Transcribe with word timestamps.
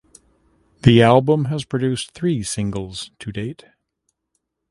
The 0.81 1.03
album 1.03 1.45
has 1.45 1.63
produced 1.63 2.09
three 2.13 2.41
singles 2.41 3.11
to 3.19 3.31
date. 3.31 3.65